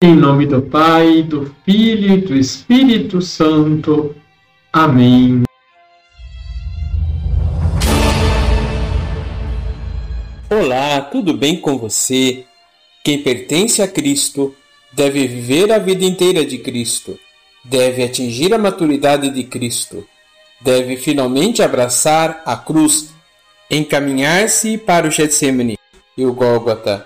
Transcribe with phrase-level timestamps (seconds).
[0.00, 4.14] Em nome do Pai, do Filho e do Espírito Santo.
[4.72, 5.42] Amém.
[10.48, 12.44] Olá, tudo bem com você?
[13.02, 14.54] Quem pertence a Cristo
[14.92, 17.18] deve viver a vida inteira de Cristo,
[17.64, 20.06] deve atingir a maturidade de Cristo,
[20.60, 23.12] deve finalmente abraçar a cruz,
[23.68, 25.76] encaminhar-se para o Getsemane
[26.16, 27.04] e o Gólgota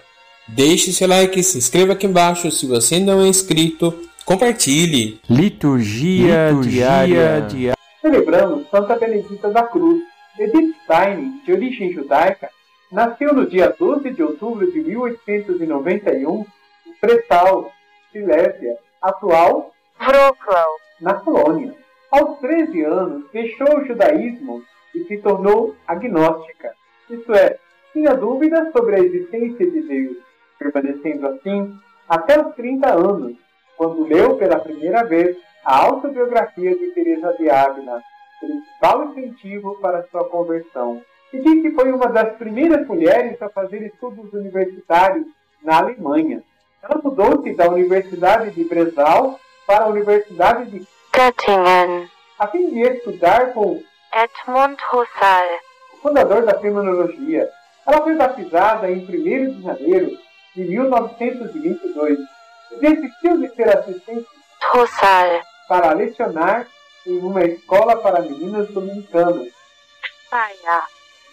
[0.49, 3.95] Deixe seu like, se inscreva aqui embaixo se você não é inscrito,
[4.25, 5.21] compartilhe.
[5.31, 7.75] Liturgia, Liturgia diária.
[8.01, 10.03] Celebramos Santa Benedita da Cruz.
[10.39, 12.51] Edith Stein, de origem judaica,
[12.91, 16.47] nasceu no dia 12 de outubro de 1891
[16.87, 17.71] em Pressal,
[18.11, 20.67] Silésia, atual Wrocław,
[21.01, 21.75] na Polônia.
[22.11, 24.63] Aos 13 anos, deixou o judaísmo
[24.95, 26.73] e se tornou agnóstica,
[27.09, 27.59] isto é,
[27.93, 30.32] tinha dúvidas sobre a existência de Deus
[30.63, 31.77] permanecendo assim
[32.09, 33.37] até os 30 anos,
[33.77, 38.03] quando leu pela primeira vez a autobiografia de Teresa de Ávila,
[38.41, 41.01] principal incentivo para sua conversão,
[41.33, 45.27] e diz que foi uma das primeiras mulheres a fazer estudos universitários
[45.63, 46.43] na Alemanha.
[46.83, 53.53] Ela mudou-se da Universidade de Breslau para a Universidade de Göttingen, a fim de estudar
[53.53, 53.81] com
[54.13, 55.61] Edmund Husserl,
[55.95, 57.49] o fundador da fenomenologia.
[57.87, 60.11] Ela foi batizada em 1 de janeiro
[60.55, 62.19] de 1922,
[62.81, 64.27] desistiu de ser assistente
[65.69, 66.67] para lecionar
[67.07, 69.49] em uma escola para meninas dominicanas.
[70.29, 70.83] Saia.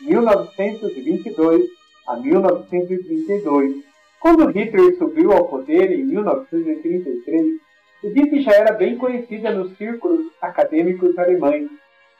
[0.01, 1.65] 1922
[2.07, 3.83] a 1932.
[4.19, 7.59] Quando Hitler subiu ao poder em 1933,
[8.03, 11.69] Edith já era bem conhecida nos círculos acadêmicos alemães.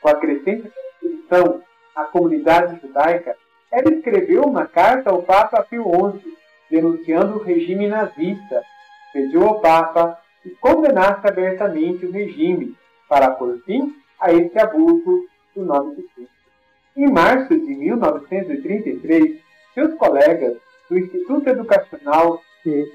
[0.02, 1.62] Com a crescente oposição
[1.96, 3.36] à comunidade judaica,
[3.72, 6.39] ela escreveu uma carta ao Papa Pio XI,
[6.70, 8.64] denunciando o regime nazista,
[9.14, 12.76] pediu ao Papa que condenasse abertamente o regime
[13.08, 15.26] para pôr fim a esse abuso
[15.56, 16.34] do nome de Cristo.
[16.96, 19.40] Em março de 1933,
[19.74, 20.58] seus colegas
[20.90, 22.92] do Instituto Educacional de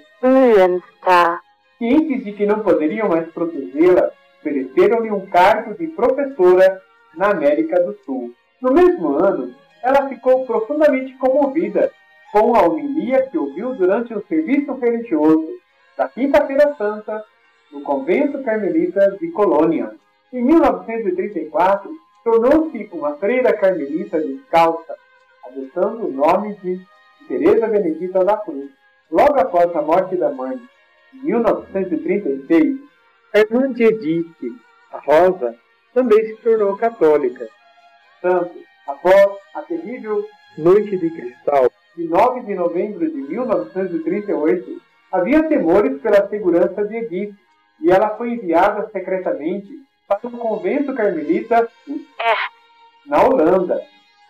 [1.79, 6.81] cientes de que não poderiam mais protegê-la, ofereceram-lhe um cargo de professora
[7.15, 8.35] na América do Sul.
[8.61, 11.91] No mesmo ano, ela ficou profundamente comovida
[12.35, 15.47] com a homilia que ouviu durante o serviço religioso
[15.97, 17.25] da Quinta-feira Santa
[17.71, 19.95] no convento carmelita de Colônia.
[20.33, 21.89] Em 1934,
[22.25, 24.97] tornou-se uma freira carmelita descalça,
[25.47, 26.85] adotando o nome de
[27.29, 28.69] Teresa Benedita da Cruz.
[29.13, 30.61] Logo após a morte da mãe,
[31.15, 32.81] em 1936,
[33.33, 34.59] a irmã de Edith,
[34.91, 35.55] a Rosa,
[35.95, 37.47] também se tornou católica.
[38.21, 38.59] Tanto,
[38.89, 40.27] após a terrível
[40.59, 44.81] Noite de Cristal, de 9 de novembro de 1938,
[45.13, 47.35] havia temores pela segurança de Edith
[47.81, 49.69] e ela foi enviada secretamente
[50.09, 51.69] para um convento carmelita
[53.07, 53.81] na Holanda.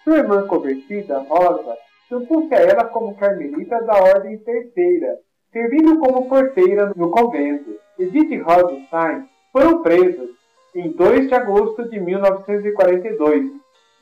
[0.02, 1.76] Sua irmã convertida, Rosa,
[2.10, 5.18] juntou-se a ela como carmelita da Ordem Terceira,
[5.52, 7.78] servindo como porteira no convento.
[7.98, 10.30] Edith e Rosenstein foram presos
[10.74, 13.52] em 2 de agosto de 1942.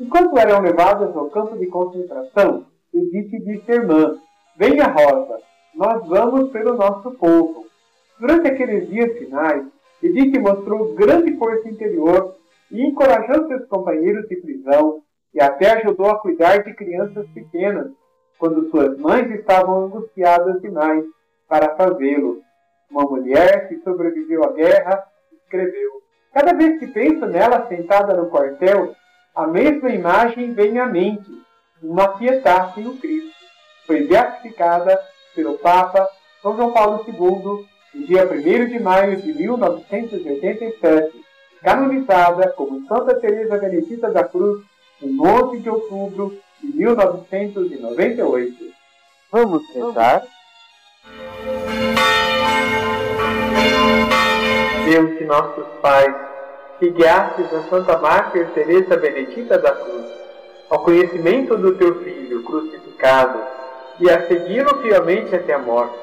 [0.00, 4.18] Enquanto eram levadas ao campo de concentração, Edith disse à irmã:
[4.56, 5.40] Venha, Rosa,
[5.74, 7.66] nós vamos pelo nosso povo.
[8.20, 9.64] Durante aqueles dias finais,
[10.02, 12.36] Edith mostrou grande força interior
[12.70, 15.02] e encorajou seus companheiros de prisão
[15.34, 17.90] e até ajudou a cuidar de crianças pequenas,
[18.38, 21.04] quando suas mães estavam angustiadas demais
[21.48, 22.42] para fazê-lo.
[22.90, 25.02] Uma mulher que sobreviveu à guerra
[25.32, 26.02] escreveu:
[26.34, 28.94] Cada vez que penso nela sentada no quartel,
[29.34, 31.41] a mesma imagem vem à mente
[31.82, 33.32] uma piedade no Cristo.
[33.86, 34.98] Foi beatificada
[35.34, 36.08] pelo Papa
[36.40, 41.24] São João Paulo II no dia 1 de maio de 1987,
[41.62, 44.64] canonizada como Santa Teresa Benedita da Cruz
[45.00, 48.72] no 11 de outubro de 1998.
[49.30, 50.22] Vamos rezar?
[54.84, 56.14] Deus de nossos pais,
[56.78, 60.21] que guiastes a Santa Mártir Teresa Benedita da Cruz,
[60.72, 63.38] ao conhecimento do teu Filho crucificado
[64.00, 65.98] e a segui-lo fielmente até a morte.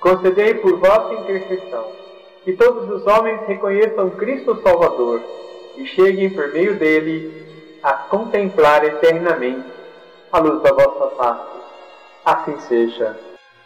[0.00, 1.92] Concedei por vossa intercessão
[2.42, 5.20] que todos os homens reconheçam Cristo Salvador
[5.76, 7.46] e cheguem por meio dele
[7.82, 9.68] a contemplar eternamente
[10.32, 11.58] a luz da vossa face.
[12.24, 13.14] Assim seja.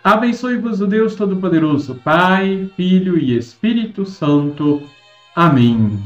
[0.02, 4.82] Abençoe-vos o Deus Todo-Poderoso, Pai, Filho e Espírito Santo.
[5.36, 6.00] Amém.